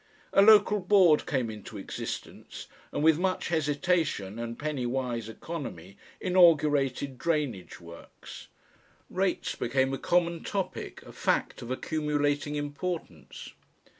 [0.33, 7.19] A Local Board came into existence, and with much hesitation and penny wise economy inaugurated
[7.19, 8.47] drainage works.
[9.11, 13.53] Rates became a common topic, a fact of accumulating importance.